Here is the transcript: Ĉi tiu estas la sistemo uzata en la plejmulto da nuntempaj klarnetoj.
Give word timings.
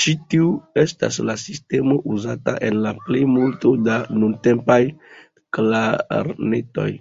Ĉi 0.00 0.12
tiu 0.34 0.50
estas 0.82 1.18
la 1.30 1.36
sistemo 1.46 1.98
uzata 2.18 2.54
en 2.68 2.78
la 2.86 2.94
plejmulto 3.08 3.74
da 3.90 4.00
nuntempaj 4.22 4.80
klarnetoj. 5.60 6.92